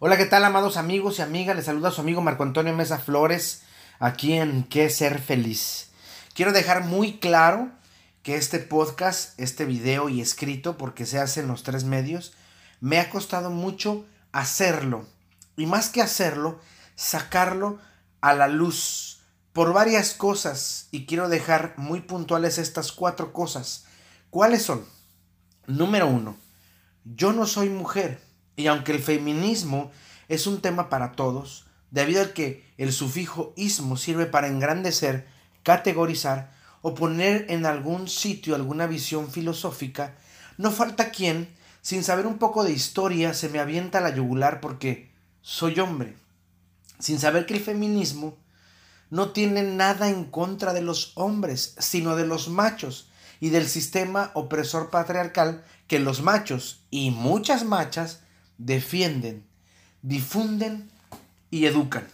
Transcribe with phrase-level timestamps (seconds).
[0.00, 1.56] Hola, ¿qué tal, amados amigos y amigas?
[1.56, 3.62] Les saluda su amigo Marco Antonio Mesa Flores,
[3.98, 5.88] aquí en Qué Ser Feliz.
[6.34, 7.72] Quiero dejar muy claro
[8.22, 12.32] que este podcast, este video y escrito, porque se hace en los tres medios,
[12.78, 15.04] me ha costado mucho hacerlo.
[15.56, 16.60] Y más que hacerlo,
[16.94, 17.80] sacarlo
[18.20, 19.22] a la luz
[19.52, 20.86] por varias cosas.
[20.92, 23.86] Y quiero dejar muy puntuales estas cuatro cosas.
[24.30, 24.86] ¿Cuáles son?
[25.66, 26.36] Número uno,
[27.04, 28.27] yo no soy mujer.
[28.58, 29.92] Y aunque el feminismo
[30.28, 35.28] es un tema para todos, debido a que el sufijo ismo sirve para engrandecer,
[35.62, 36.50] categorizar
[36.82, 40.16] o poner en algún sitio alguna visión filosófica,
[40.56, 41.48] no falta quien,
[41.82, 46.16] sin saber un poco de historia, se me avienta la yugular porque soy hombre,
[46.98, 48.36] sin saber que el feminismo
[49.08, 54.32] no tiene nada en contra de los hombres, sino de los machos y del sistema
[54.34, 58.22] opresor patriarcal que los machos y muchas machas
[58.58, 59.46] defienden,
[60.02, 60.90] difunden
[61.50, 62.06] y educan.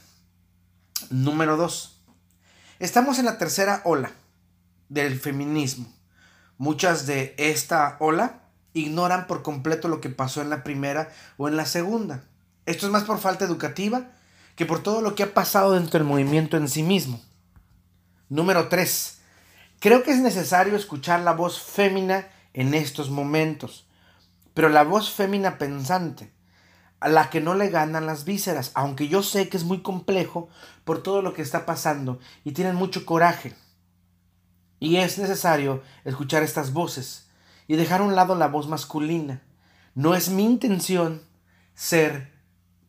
[1.10, 2.00] Número 2.
[2.78, 4.12] Estamos en la tercera ola
[4.88, 5.92] del feminismo.
[6.58, 8.42] Muchas de esta ola
[8.74, 12.24] ignoran por completo lo que pasó en la primera o en la segunda.
[12.66, 14.10] Esto es más por falta educativa
[14.56, 17.20] que por todo lo que ha pasado dentro del movimiento en sí mismo.
[18.28, 19.18] Número 3.
[19.80, 23.86] Creo que es necesario escuchar la voz fémina en estos momentos,
[24.54, 26.32] pero la voz fémina pensante,
[27.04, 30.48] a la que no le ganan las vísceras, aunque yo sé que es muy complejo
[30.84, 33.54] por todo lo que está pasando y tienen mucho coraje.
[34.80, 37.28] Y es necesario escuchar estas voces
[37.66, 39.42] y dejar a un lado la voz masculina.
[39.94, 41.20] No es mi intención
[41.74, 42.32] ser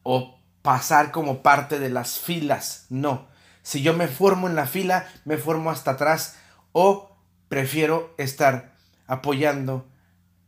[0.03, 3.27] o pasar como parte de las filas, no.
[3.63, 6.38] Si yo me formo en la fila, me formo hasta atrás
[6.71, 7.17] o
[7.49, 8.77] prefiero estar
[9.08, 9.86] apoyando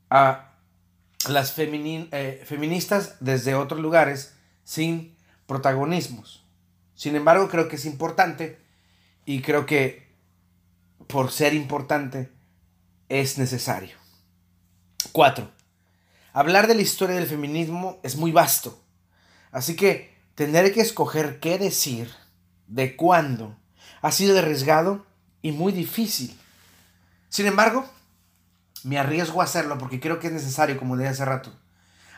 [0.10, 0.47] a
[1.30, 4.33] las eh, feministas desde otros lugares
[4.64, 6.45] sin protagonismos.
[6.95, 8.59] Sin embargo, creo que es importante
[9.25, 10.08] y creo que
[11.08, 12.32] por ser importante
[13.10, 13.95] es necesario.
[15.11, 15.49] 4.
[16.33, 18.82] Hablar de la historia del feminismo es muy vasto.
[19.52, 22.11] Así que tener que escoger qué decir,
[22.67, 23.58] de cuándo,
[24.02, 25.05] ha sido arriesgado
[25.42, 26.37] y muy difícil.
[27.30, 27.89] Sin embargo,
[28.87, 31.52] me arriesgo a hacerlo porque creo que es necesario, como dije hace rato.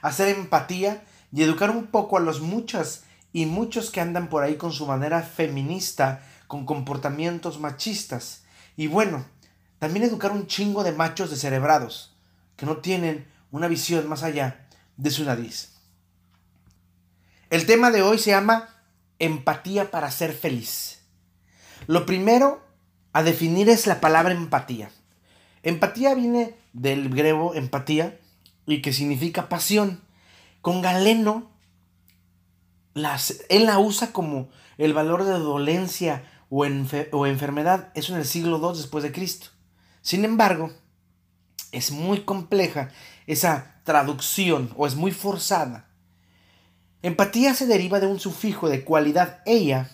[0.04, 4.56] Hacer empatía y educar un poco a los muchas y muchos que andan por ahí
[4.56, 8.44] con su manera feminista, con comportamientos machistas.
[8.78, 9.26] Y bueno,
[9.80, 12.16] también educar un chingo de machos descerebrados,
[12.56, 15.74] que no tienen una visión más allá de su nariz.
[17.50, 18.70] El tema de hoy se llama
[19.18, 21.00] empatía para ser feliz.
[21.88, 22.64] Lo primero
[23.12, 24.92] a definir es la palabra empatía.
[25.64, 28.20] Empatía viene del griego empatía
[28.66, 30.02] y que significa pasión.
[30.62, 31.50] Con Galeno,
[33.50, 36.66] él la usa como el valor de dolencia o,
[37.12, 37.92] o enfermedad.
[37.96, 39.48] Eso en el siglo II después de Cristo.
[40.02, 40.72] Sin embargo,
[41.72, 42.90] es muy compleja
[43.28, 45.90] esa traducción o es muy forzada.
[47.02, 49.90] Empatía se deriva de un sufijo de cualidad ella,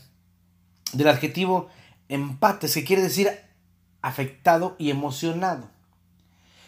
[0.94, 1.70] del adjetivo
[2.08, 3.30] empates, que quiere decir
[4.06, 5.68] afectado y emocionado,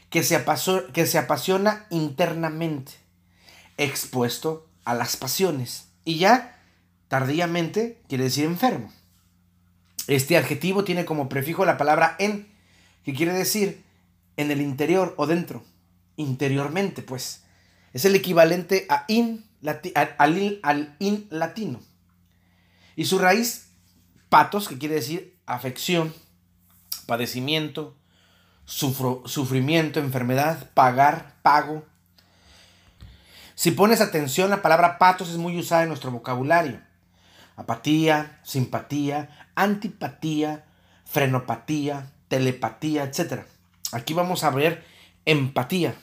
[0.09, 0.43] que se,
[0.91, 2.93] que se apasiona internamente,
[3.77, 6.59] expuesto a las pasiones, y ya
[7.09, 8.91] tardíamente quiere decir enfermo.
[10.07, 12.47] Este adjetivo tiene como prefijo la palabra en,
[13.05, 13.83] que quiere decir
[14.35, 15.63] en el interior o dentro,
[16.15, 17.43] interiormente, pues.
[17.93, 19.45] Es el equivalente a in,
[19.93, 21.81] al, al in latino.
[22.95, 23.67] Y su raíz,
[24.29, 26.15] patos, que quiere decir afección,
[27.07, 27.95] padecimiento,
[28.65, 31.83] sufrimiento, enfermedad, pagar, pago.
[33.55, 36.79] Si pones atención, la palabra patos es muy usada en nuestro vocabulario.
[37.55, 40.65] Apatía, simpatía, antipatía,
[41.05, 43.45] frenopatía, telepatía, etc.
[43.93, 44.85] Aquí vamos a ver
[45.25, 45.95] empatía,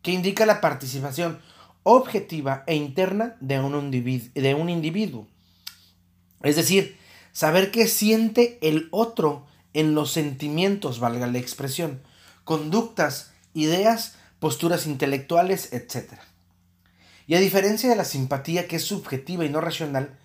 [0.00, 1.40] que indica la participación
[1.82, 5.26] objetiva e interna de un, de un individuo.
[6.42, 6.96] Es decir,
[7.32, 12.02] saber qué siente el otro en los sentimientos, valga la expresión,
[12.44, 16.14] conductas, ideas, posturas intelectuales, etc.
[17.26, 20.18] Y a diferencia de la simpatía que es subjetiva y no racional,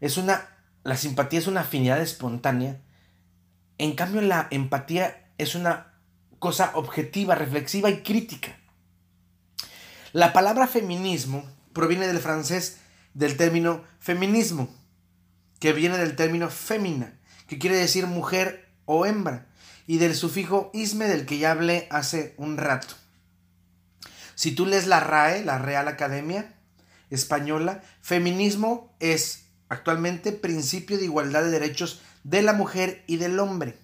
[0.00, 0.48] es una
[0.82, 2.80] la simpatía es una afinidad espontánea.
[3.78, 5.94] En cambio la empatía es una
[6.38, 8.56] cosa objetiva, reflexiva y crítica.
[10.12, 12.78] La palabra feminismo proviene del francés
[13.14, 14.74] del término feminismo,
[15.58, 19.46] que viene del término fémina, que quiere decir mujer o hembra,
[19.86, 22.96] y del sufijo isme del que ya hablé hace un rato.
[24.34, 26.56] Si tú lees la RAE, la Real Academia,
[27.08, 33.78] española, feminismo es actualmente principio de igualdad de derechos de la mujer y del hombre.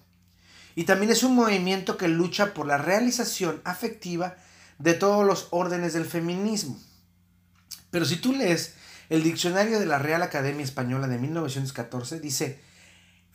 [0.75, 4.35] Y también es un movimiento que lucha por la realización afectiva
[4.79, 6.77] de todos los órdenes del feminismo.
[7.91, 8.73] Pero si tú lees
[9.07, 12.66] el diccionario de la Real Academia Española de 1914, dice,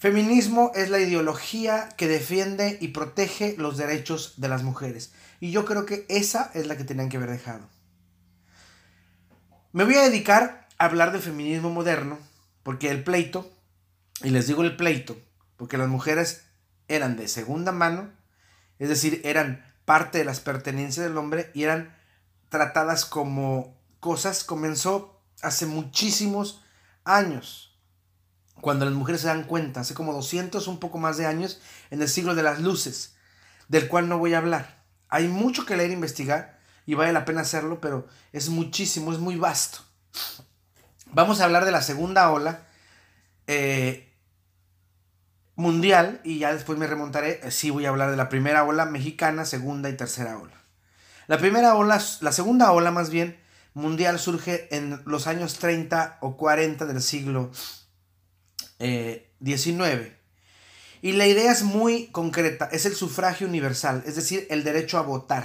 [0.03, 5.13] feminismo es la ideología que defiende y protege los derechos de las mujeres.
[5.39, 7.69] Y yo creo que esa es la que tenían que haber dejado.
[9.71, 12.19] Me voy a dedicar a hablar del feminismo moderno,
[12.65, 13.49] porque el pleito,
[14.25, 15.17] y les digo el pleito,
[15.57, 16.47] porque las mujeres
[16.89, 18.11] eran de segunda mano,
[18.81, 21.95] es decir, eran parte de las pertenencias del hombre y eran
[22.49, 26.61] tratadas como cosas, comenzó hace muchísimos
[27.05, 27.72] años.
[28.63, 31.61] Cuando las mujeres se dan cuenta, hace como 200, un poco más de años,
[31.91, 33.17] en el siglo de las luces,
[33.67, 34.85] del cual no voy a hablar.
[35.09, 39.19] Hay mucho que leer e investigar y vale la pena hacerlo, pero es muchísimo, es
[39.19, 39.81] muy vasto.
[41.07, 42.63] Vamos a hablar de la segunda ola
[43.49, 44.15] eh,
[45.57, 48.85] mundial y ya después me remontaré, eh, sí voy a hablar de la primera ola
[48.85, 50.63] mexicana, segunda y tercera ola.
[51.27, 53.37] La primera ola, la segunda ola más bien,
[53.75, 57.51] mundial surge en los años 30 o 40 del siglo
[58.83, 59.81] XIX.
[59.81, 60.17] Eh,
[61.03, 65.03] y la idea es muy concreta, es el sufragio universal, es decir, el derecho a
[65.03, 65.45] votar.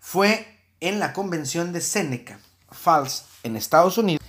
[0.00, 0.46] Fue
[0.80, 2.40] en la convención de Séneca,
[2.70, 4.24] Falls, en Estados Unidos,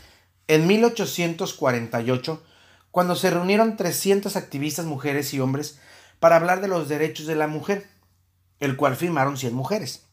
[0.48, 2.44] en 1848,
[2.92, 5.80] cuando se reunieron 300 activistas mujeres y hombres
[6.20, 7.88] para hablar de los derechos de la mujer,
[8.60, 10.04] el cual firmaron 100 mujeres.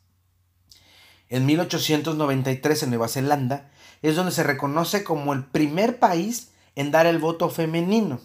[1.29, 3.71] En 1893 en Nueva Zelanda
[4.03, 8.21] es donde se reconoce como el primer país en dar el voto femenino.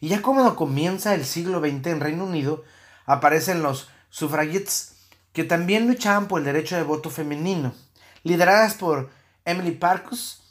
[0.00, 2.64] Y ya cuando comienza el siglo XX en Reino Unido,
[3.06, 4.96] aparecen los suffragettes,
[5.32, 7.74] que también luchaban por el derecho de voto femenino.
[8.22, 9.10] Lideradas por
[9.46, 10.42] Emily Parkus,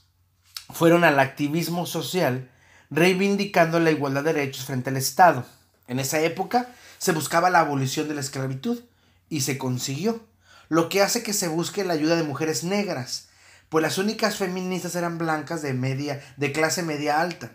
[0.70, 2.50] fueron al activismo social,
[2.90, 5.46] reivindicando la igualdad de derechos frente al Estado.
[5.88, 8.82] En esa época se buscaba la abolición de la esclavitud
[9.30, 10.22] y se consiguió
[10.70, 13.28] lo que hace que se busque la ayuda de mujeres negras,
[13.74, 17.54] pues las únicas feministas eran blancas de media, de clase media alta.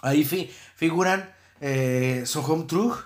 [0.00, 0.24] Ahí
[0.74, 2.96] figuran eh, Sohom Trug,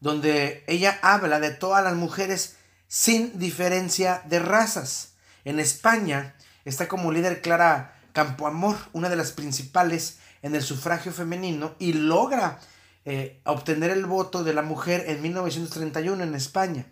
[0.00, 2.56] donde ella habla de todas las mujeres
[2.88, 5.16] sin diferencia de razas.
[5.44, 6.34] En España
[6.64, 12.58] está como líder Clara Campoamor, una de las principales en el sufragio femenino, y logra
[13.04, 16.86] eh, obtener el voto de la mujer en 1931 en España.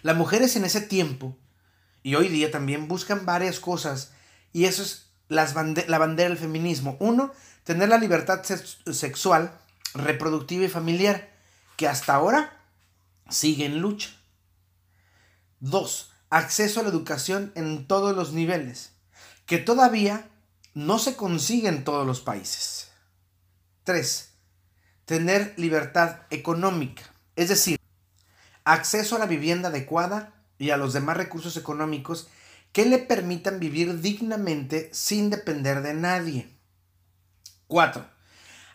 [0.00, 1.36] Las mujeres en ese tiempo
[2.08, 4.12] y hoy día también buscan varias cosas
[4.54, 5.44] y eso es la
[5.98, 6.96] bandera del feminismo.
[7.00, 7.34] Uno,
[7.64, 9.52] tener la libertad sexual,
[9.92, 11.28] reproductiva y familiar,
[11.76, 12.62] que hasta ahora
[13.28, 14.08] sigue en lucha.
[15.60, 18.92] Dos, acceso a la educación en todos los niveles,
[19.44, 20.30] que todavía
[20.72, 22.90] no se consigue en todos los países.
[23.84, 24.30] Tres,
[25.04, 27.02] tener libertad económica,
[27.36, 27.78] es decir,
[28.64, 32.28] acceso a la vivienda adecuada y a los demás recursos económicos
[32.72, 36.48] que le permitan vivir dignamente sin depender de nadie.
[37.66, 38.04] 4.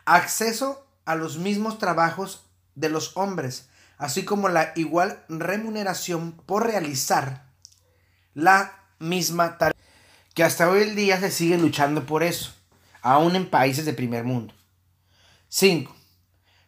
[0.06, 2.46] Acceso a los mismos trabajos
[2.76, 7.46] de los hombres, así como la igual remuneración por realizar
[8.34, 9.80] la misma tarea.
[10.34, 12.54] Que hasta hoy en día se sigue luchando por eso,
[13.02, 14.54] aún en países de primer mundo.
[15.50, 15.96] 5.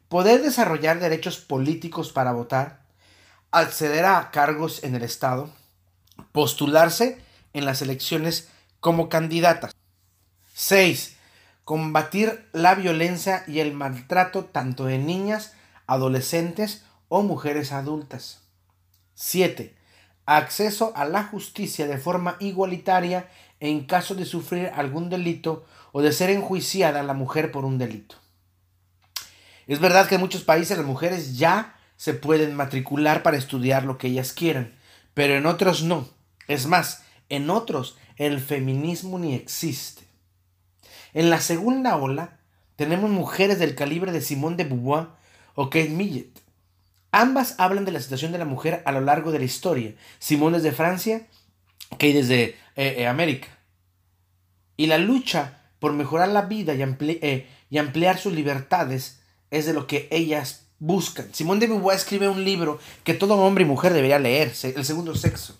[0.07, 2.84] Poder desarrollar derechos políticos para votar
[3.59, 5.49] acceder a cargos en el Estado,
[6.31, 7.21] postularse
[7.53, 8.49] en las elecciones
[8.81, 9.73] como candidatas.
[10.53, 11.15] 6.
[11.63, 15.53] Combatir la violencia y el maltrato tanto de niñas,
[15.87, 18.41] adolescentes o mujeres adultas.
[19.13, 19.75] 7.
[20.25, 23.29] Acceso a la justicia de forma igualitaria
[23.61, 28.17] en caso de sufrir algún delito o de ser enjuiciada la mujer por un delito.
[29.65, 33.97] Es verdad que en muchos países las mujeres ya se pueden matricular para estudiar lo
[33.97, 34.73] que ellas quieran,
[35.13, 36.07] pero en otros no.
[36.47, 40.03] Es más, en otros el feminismo ni existe.
[41.13, 42.39] En la segunda ola
[42.75, 45.07] tenemos mujeres del calibre de Simone de Beauvoir
[45.55, 46.29] o Kate Millet.
[47.11, 49.95] Ambas hablan de la situación de la mujer a lo largo de la historia.
[50.19, 51.25] Simone desde Francia,
[51.91, 52.43] Kate desde
[52.75, 53.47] eh, eh, América.
[54.75, 56.81] Y la lucha por mejorar la vida y,
[57.21, 59.21] eh, y ampliar sus libertades
[59.51, 61.33] es de lo que ellas buscan.
[61.33, 65.15] Simón de Beauvoir escribe un libro que todo hombre y mujer debería leer, El segundo
[65.15, 65.57] sexo.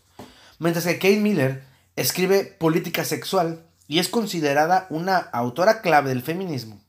[0.60, 1.64] Mientras que Kate Miller
[1.96, 6.82] escribe política sexual y es considerada una autora clave del feminismo.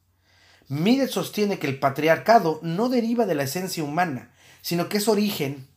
[0.69, 5.69] Miller sostiene que el patriarcado no deriva de la esencia humana, sino que es origen,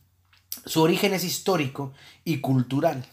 [0.66, 1.92] su origen es histórico
[2.24, 3.06] y cultural.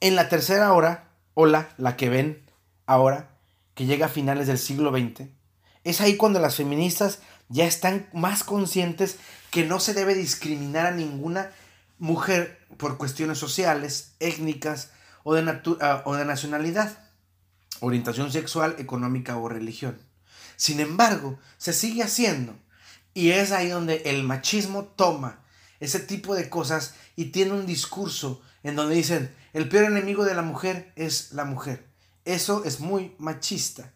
[0.00, 2.42] En la tercera hora, ola, la que ven
[2.86, 3.30] ahora,
[3.74, 5.28] que llega a finales del siglo XX,
[5.84, 9.16] es ahí cuando las feministas ya están más conscientes
[9.50, 11.50] que no se debe discriminar a ninguna
[11.98, 14.90] mujer por cuestiones sociales, étnicas
[15.24, 16.98] o de, ah, o de nacionalidad,
[17.80, 20.00] orientación sexual, económica o religión.
[20.56, 22.54] Sin embargo, se sigue haciendo
[23.14, 25.40] y es ahí donde el machismo toma
[25.80, 30.34] ese tipo de cosas y tiene un discurso en donde dicen, el peor enemigo de
[30.34, 31.86] la mujer es la mujer.
[32.24, 33.92] Eso es muy machista.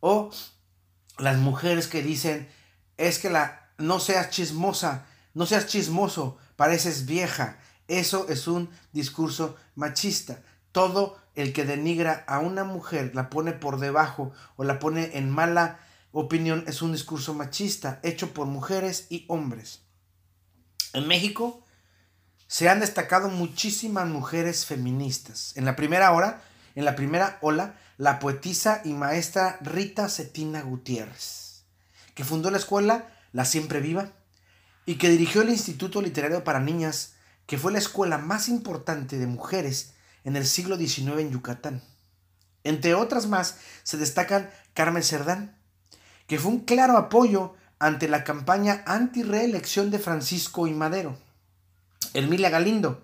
[0.00, 0.30] O
[1.18, 2.48] las mujeres que dicen,
[3.00, 7.58] es que la no seas chismosa, no seas chismoso, pareces vieja.
[7.88, 10.42] Eso es un discurso machista.
[10.70, 15.30] Todo el que denigra a una mujer, la pone por debajo o la pone en
[15.30, 15.78] mala
[16.12, 19.80] opinión, es un discurso machista hecho por mujeres y hombres.
[20.92, 21.64] En México
[22.46, 25.56] se han destacado muchísimas mujeres feministas.
[25.56, 26.42] En la primera hora,
[26.74, 31.49] en la primera ola, la poetisa y maestra Rita Cetina Gutiérrez,
[32.14, 34.12] que fundó la escuela La Siempre Viva
[34.86, 37.14] y que dirigió el Instituto Literario para Niñas,
[37.46, 41.82] que fue la escuela más importante de mujeres en el siglo XIX en Yucatán.
[42.64, 45.56] Entre otras más se destacan Carmen Cerdán,
[46.26, 51.16] que fue un claro apoyo ante la campaña anti-reelección de Francisco y Madero.
[52.12, 53.02] Emilia Galindo,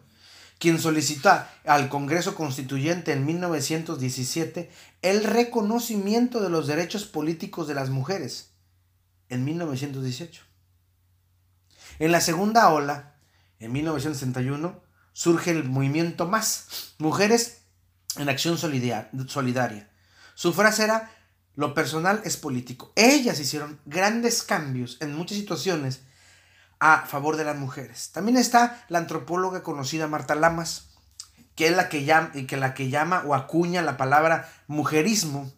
[0.58, 1.30] quien solicitó
[1.64, 4.70] al Congreso Constituyente en 1917
[5.02, 8.55] el reconocimiento de los derechos políticos de las mujeres
[9.28, 10.42] en 1918.
[11.98, 13.14] En la segunda ola,
[13.58, 17.62] en 1961, surge el movimiento Más, Mujeres
[18.16, 19.90] en Acción Solidaria.
[20.34, 21.10] Su frase era,
[21.54, 22.92] lo personal es político.
[22.96, 26.02] Ellas hicieron grandes cambios en muchas situaciones
[26.78, 28.10] a favor de las mujeres.
[28.12, 30.88] También está la antropóloga conocida Marta Lamas,
[31.54, 35.50] que es la que llama, que la que llama o acuña la palabra mujerismo,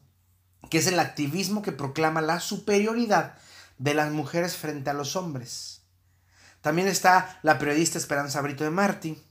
[0.71, 3.37] que es el activismo que proclama la superioridad
[3.79, 5.83] de las mujeres frente a los hombres.
[6.61, 9.23] También está la periodista Esperanza Brito de Martí,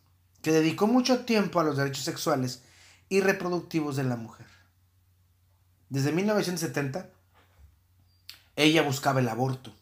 [0.42, 2.64] que dedicó mucho tiempo a los derechos sexuales
[3.10, 4.48] y reproductivos de la mujer.
[5.90, 7.10] Desde 1970,
[8.56, 9.74] ella buscaba el aborto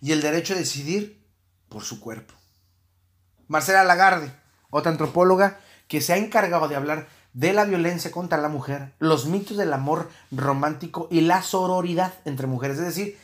[0.00, 1.24] y el derecho a decidir
[1.68, 2.34] por su cuerpo.
[3.48, 4.32] Marcela Lagarde,
[4.70, 9.26] otra antropóloga que se ha encargado de hablar de la violencia contra la mujer, los
[9.26, 13.18] mitos del amor romántico y la sororidad entre mujeres, es decir,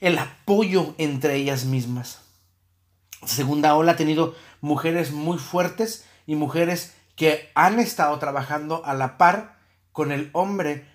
[0.00, 2.20] el apoyo entre ellas mismas.
[3.24, 9.18] segunda ola ha tenido mujeres muy fuertes y mujeres que han estado trabajando a la
[9.18, 9.58] par
[9.92, 10.86] con el hombre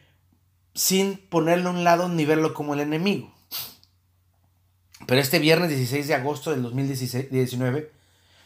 [0.74, 3.34] sin ponerlo a un lado ni verlo como el enemigo.
[5.08, 7.92] Pero este viernes 16 de agosto del 2019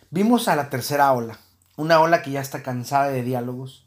[0.09, 1.37] vimos a la tercera ola,
[1.75, 3.85] una ola que ya está cansada de diálogos,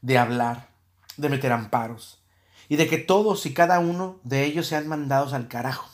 [0.00, 0.68] de hablar,
[1.16, 2.22] de meter amparos
[2.68, 5.93] y de que todos y cada uno de ellos sean mandados al carajo.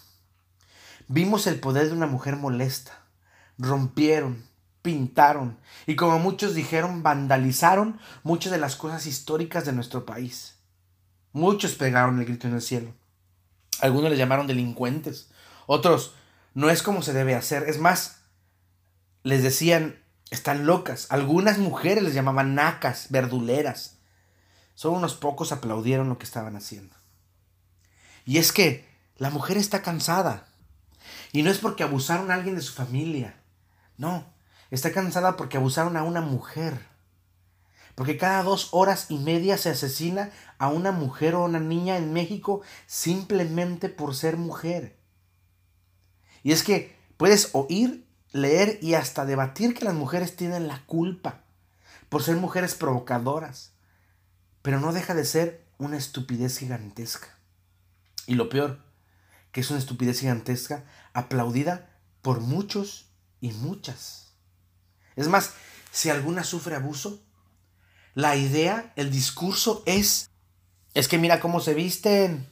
[1.12, 3.02] Vimos el poder de una mujer molesta,
[3.58, 4.44] rompieron,
[4.80, 10.60] pintaron y como muchos dijeron, vandalizaron muchas de las cosas históricas de nuestro país.
[11.32, 12.94] Muchos pegaron el grito en el cielo.
[13.80, 15.32] Algunos les llamaron delincuentes,
[15.66, 16.14] otros,
[16.54, 17.64] no es como se debe hacer.
[17.64, 18.20] Es más,
[19.24, 19.98] les decían,
[20.30, 21.08] están locas.
[21.10, 23.98] Algunas mujeres les llamaban nacas, verduleras.
[24.76, 26.94] Solo unos pocos aplaudieron lo que estaban haciendo.
[28.24, 30.46] Y es que la mujer está cansada.
[31.32, 33.36] Y no es porque abusaron a alguien de su familia.
[33.96, 34.24] No,
[34.70, 36.88] está cansada porque abusaron a una mujer.
[37.94, 42.12] Porque cada dos horas y media se asesina a una mujer o una niña en
[42.12, 44.96] México simplemente por ser mujer.
[46.42, 51.42] Y es que puedes oír, leer y hasta debatir que las mujeres tienen la culpa
[52.08, 53.72] por ser mujeres provocadoras.
[54.62, 57.28] Pero no deja de ser una estupidez gigantesca.
[58.26, 58.78] Y lo peor,
[59.52, 61.90] que es una estupidez gigantesca aplaudida
[62.22, 64.34] por muchos y muchas.
[65.16, 65.54] Es más,
[65.90, 67.22] si alguna sufre abuso,
[68.14, 70.30] la idea, el discurso es,
[70.94, 72.46] es que mira cómo se visten,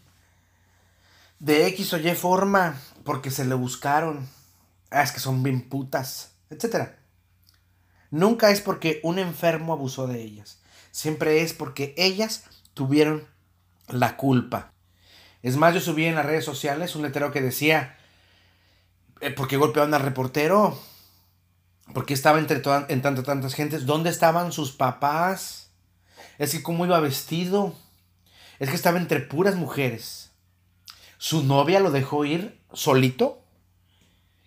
[1.39, 4.29] de X o Y forma, porque se le buscaron.
[4.91, 6.91] Ah, es que son bien putas, etc.
[8.11, 10.61] Nunca es porque un enfermo abusó de ellas.
[10.91, 13.27] Siempre es porque ellas tuvieron
[13.89, 14.73] la culpa.
[15.43, 17.97] Es más, yo subí en las redes sociales un letrero que decía,
[19.21, 20.79] eh, ¿por qué golpearon al reportero?
[21.95, 23.87] ¿Por qué estaba entre, en tantas, tantas gentes?
[23.87, 25.71] ¿Dónde estaban sus papás?
[26.39, 27.75] Es que cómo iba vestido.
[28.59, 30.33] Es que estaba entre puras mujeres.
[31.19, 33.43] Su novia lo dejó ir solito,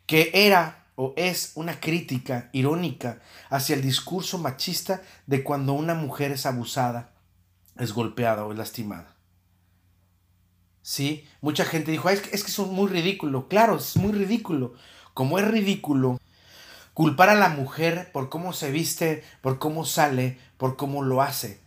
[0.06, 6.32] que era o es una crítica irónica hacia el discurso machista de cuando una mujer
[6.32, 7.12] es abusada,
[7.78, 9.11] es golpeada o es lastimada.
[10.82, 13.48] Sí, mucha gente dijo, es que, es que es muy ridículo.
[13.48, 14.74] Claro, es muy ridículo.
[15.14, 16.20] Como es ridículo
[16.94, 21.60] culpar a la mujer por cómo se viste, por cómo sale, por cómo lo hace.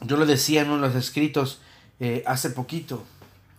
[0.00, 1.60] Yo lo decía en uno de los escritos
[2.00, 3.04] eh, hace poquito.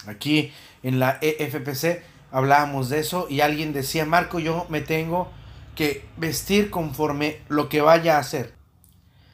[0.06, 0.52] Aquí
[0.84, 5.32] en la EFPC hablábamos de eso y alguien decía, Marco, yo me tengo
[5.76, 8.54] que vestir conforme lo que vaya a hacer.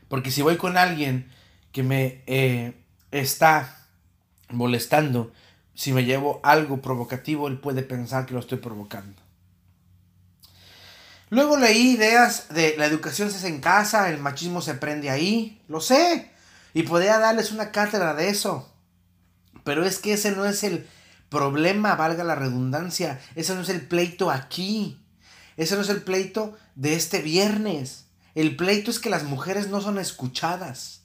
[0.07, 1.31] Porque si voy con alguien
[1.71, 2.73] que me eh,
[3.11, 3.84] está
[4.55, 5.31] molestando,
[5.75, 9.21] si me llevo algo provocativo, él puede pensar que lo estoy provocando.
[11.29, 15.61] Luego leí ideas de la educación se hace en casa, el machismo se aprende ahí,
[15.67, 16.31] lo sé,
[16.73, 18.71] y podría darles una cátedra de eso.
[19.63, 20.87] Pero es que ese no es el
[21.29, 25.03] problema, valga la redundancia, ese no es el pleito aquí,
[25.57, 28.05] ese no es el pleito de este viernes.
[28.35, 31.04] El pleito es que las mujeres no son escuchadas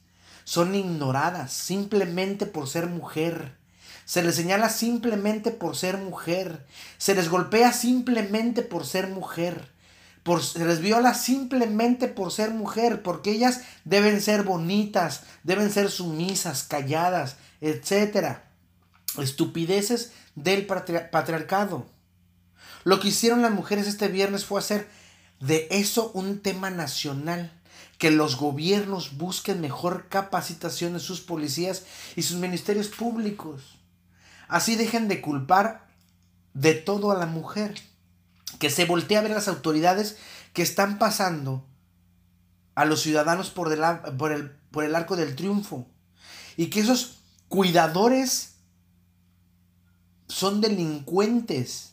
[0.50, 3.56] son ignoradas simplemente por ser mujer.
[4.04, 6.66] Se les señala simplemente por ser mujer.
[6.98, 9.70] Se les golpea simplemente por ser mujer.
[10.24, 15.88] Por, se les viola simplemente por ser mujer, porque ellas deben ser bonitas, deben ser
[15.88, 18.38] sumisas, calladas, etc.
[19.18, 21.86] Estupideces del patriarcado.
[22.82, 24.88] Lo que hicieron las mujeres este viernes fue hacer
[25.38, 27.52] de eso un tema nacional
[28.00, 31.84] que los gobiernos busquen mejor capacitación de sus policías
[32.16, 33.76] y sus ministerios públicos.
[34.48, 35.86] Así dejen de culpar
[36.54, 37.74] de todo a la mujer.
[38.58, 40.16] Que se voltee a ver las autoridades
[40.54, 41.68] que están pasando
[42.74, 43.68] a los ciudadanos por,
[44.16, 45.86] por el arco del triunfo.
[46.56, 48.54] Y que esos cuidadores
[50.26, 51.92] son delincuentes.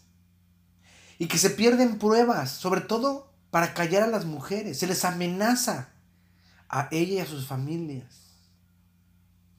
[1.19, 4.79] Y que se pierden pruebas, sobre todo para callar a las mujeres.
[4.79, 5.96] Se les amenaza
[6.69, 8.05] a ella y a sus familias.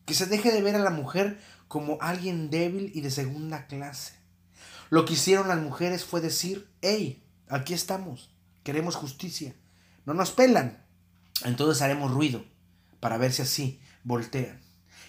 [0.05, 4.15] Que se deje de ver a la mujer como alguien débil y de segunda clase.
[4.91, 8.31] Lo que hicieron las mujeres fue decir, hey, aquí estamos,
[8.63, 9.55] queremos justicia.
[10.07, 10.83] No nos pelan.
[11.45, 12.45] Entonces haremos ruido
[13.01, 14.61] para ver si así voltean.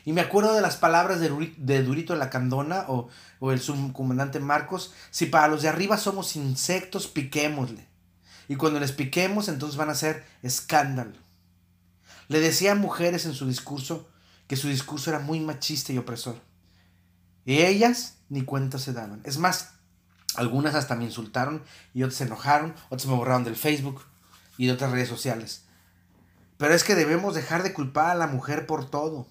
[0.05, 3.09] Y me acuerdo de las palabras de, Durito de la Candona o,
[3.39, 7.87] o el subcomandante Marcos, si para los de arriba somos insectos, piquémosle.
[8.47, 11.13] Y cuando les piquemos, entonces van a ser escándalo.
[12.29, 14.07] Le decía a mujeres en su discurso
[14.47, 16.39] que su discurso era muy machista y opresor.
[17.43, 19.21] Y ellas ni cuenta se daban.
[19.23, 19.71] Es más,
[20.35, 24.03] algunas hasta me insultaron y otras se enojaron, otras me borraron del Facebook
[24.59, 25.65] y de otras redes sociales.
[26.57, 29.27] Pero es que debemos dejar de culpar a la mujer por todo,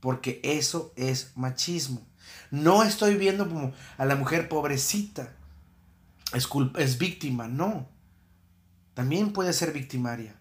[0.00, 2.06] porque eso es machismo.
[2.50, 5.34] No estoy viendo como a la mujer pobrecita,
[6.34, 7.88] es, es víctima, no.
[8.92, 10.36] También puede ser victimaria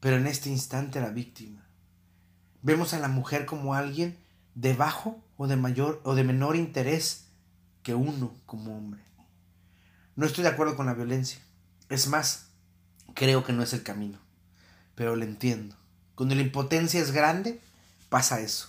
[0.00, 1.66] pero en este instante la víctima.
[2.62, 4.18] Vemos a la mujer como alguien
[4.54, 7.26] de bajo o de mayor o de menor interés
[7.82, 9.02] que uno como hombre.
[10.16, 11.40] No estoy de acuerdo con la violencia.
[11.88, 12.48] Es más,
[13.14, 14.18] creo que no es el camino.
[14.94, 15.76] Pero lo entiendo.
[16.14, 17.60] Cuando la impotencia es grande,
[18.10, 18.68] pasa eso.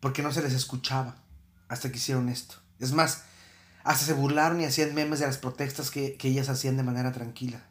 [0.00, 1.16] Porque no se les escuchaba
[1.68, 2.56] hasta que hicieron esto.
[2.78, 3.24] Es más,
[3.84, 7.12] hasta se burlaron y hacían memes de las protestas que, que ellas hacían de manera
[7.12, 7.67] tranquila.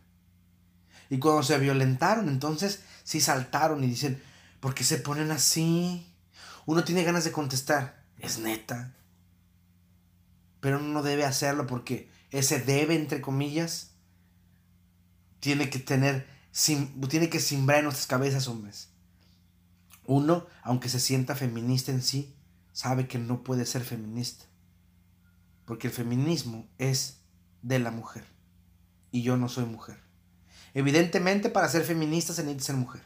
[1.09, 4.21] Y cuando se violentaron, entonces sí saltaron y dicen,
[4.59, 6.05] ¿por qué se ponen así?
[6.65, 8.93] Uno tiene ganas de contestar, es neta.
[10.59, 13.91] Pero uno no debe hacerlo porque ese debe, entre comillas,
[15.39, 16.27] tiene que tener,
[17.09, 18.89] tiene que simbrar en nuestras cabezas, hombres.
[20.05, 22.35] Uno, aunque se sienta feminista en sí,
[22.73, 24.45] sabe que no puede ser feminista.
[25.65, 27.19] Porque el feminismo es
[27.61, 28.25] de la mujer.
[29.11, 30.06] Y yo no soy mujer.
[30.77, 33.01] Evidentemente, para ser feminista se necesita ser mujer.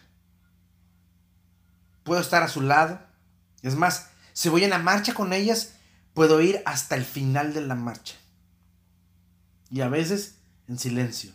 [2.03, 2.99] Puedo estar a su lado.
[3.62, 5.75] Es más, si voy en la marcha con ellas,
[6.13, 8.15] puedo ir hasta el final de la marcha.
[9.69, 10.36] Y a veces
[10.67, 11.31] en silencio.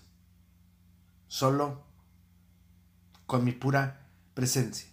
[1.26, 1.82] Solo
[3.24, 4.90] con mi pura presencia.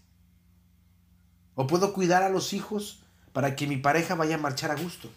[1.56, 3.04] O puedo cuidar a los hijos
[3.34, 5.12] para que mi pareja vaya a marchar a gusto.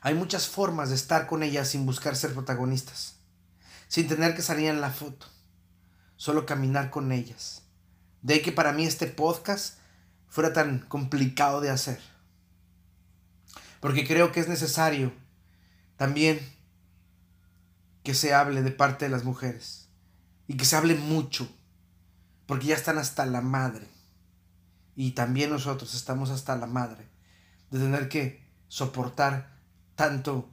[0.00, 3.17] Hay muchas formas de estar con ellas sin buscar ser protagonistas
[3.88, 5.26] sin tener que salir en la foto,
[6.16, 7.62] solo caminar con ellas.
[8.22, 9.78] De ahí que para mí este podcast
[10.28, 12.00] fuera tan complicado de hacer.
[13.80, 15.12] Porque creo que es necesario
[15.96, 16.40] también
[18.02, 19.88] que se hable de parte de las mujeres.
[20.46, 21.48] Y que se hable mucho.
[22.46, 23.86] Porque ya están hasta la madre.
[24.96, 27.08] Y también nosotros estamos hasta la madre
[27.70, 29.58] de tener que soportar
[29.94, 30.50] tanto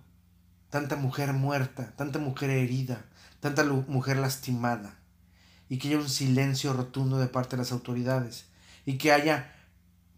[0.70, 3.06] tanta mujer muerta, tanta mujer herida,
[3.54, 4.98] tanta mujer lastimada,
[5.70, 8.46] y que haya un silencio rotundo de parte de las autoridades,
[8.88, 9.54] y que haya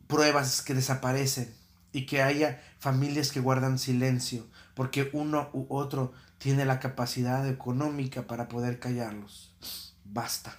[0.08, 1.54] pruebas que desaparecen,
[1.92, 8.28] y que haya familias que guardan silencio, porque uno u otro tiene la capacidad económica
[8.28, 9.54] para poder callarlos.
[10.06, 10.58] Basta.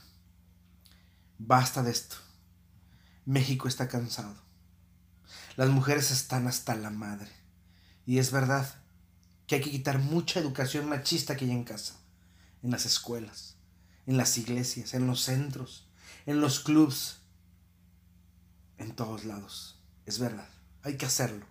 [1.39, 2.17] Basta de esto.
[3.25, 4.37] México está cansado.
[5.57, 7.31] Las mujeres están hasta la madre.
[8.05, 8.69] Y es verdad
[9.47, 11.95] que hay que quitar mucha educación machista que hay en casa,
[12.63, 13.57] en las escuelas,
[14.07, 15.89] en las iglesias, en los centros,
[16.27, 17.21] en los clubs,
[18.79, 19.81] en todos lados.
[20.07, 20.49] Es verdad,
[20.83, 21.47] hay que hacerlo.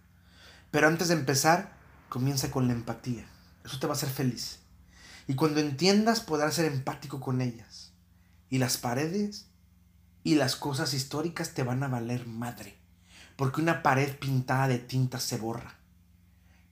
[0.71, 1.77] Pero antes de empezar,
[2.09, 3.27] comienza con la empatía.
[3.63, 4.59] Eso te va a hacer feliz.
[5.27, 7.91] Y cuando entiendas podrás ser empático con ellas.
[8.49, 9.47] Y las paredes
[10.23, 12.77] y las cosas históricas te van a valer madre.
[13.35, 15.75] Porque una pared pintada de tinta se borra.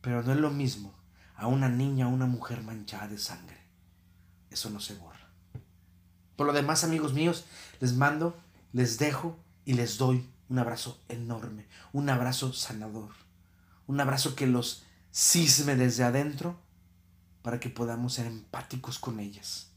[0.01, 0.93] Pero no es lo mismo
[1.35, 3.64] a una niña o una mujer manchada de sangre.
[4.55, 5.27] Eso no se borra.
[6.37, 7.43] Por lo demás, amigos míos,
[7.81, 8.37] les mando,
[8.71, 13.09] les dejo y les doy un abrazo enorme, un abrazo sanador,
[13.85, 16.57] un abrazo que los cisme desde adentro
[17.41, 19.71] para que podamos ser empáticos con ellas.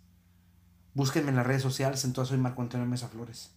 [0.94, 3.50] Búsquenme en las redes sociales, entonces soy Marco Antonio Mesa Flores.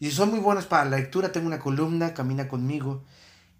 [0.00, 3.04] Y si son muy buenos para la lectura, tengo una columna, Camina conmigo,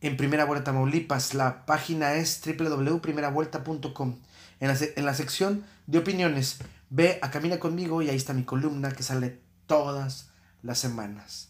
[0.04, 1.32] en Primera Vuelta Tamaulipas.
[1.32, 4.16] La página es www.primeravuelta.com.
[4.60, 6.58] En la, en la sección de opiniones,
[6.90, 10.28] ve a Camina conmigo y ahí está mi columna que sale todas
[10.62, 11.48] las semanas.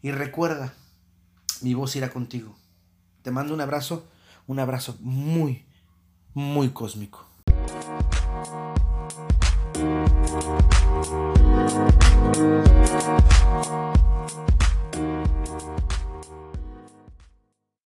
[0.00, 0.72] Y recuerda,
[1.60, 2.56] mi voz irá contigo.
[3.22, 4.08] Te mando un abrazo,
[4.46, 5.66] un abrazo muy,
[6.32, 7.26] muy cósmico.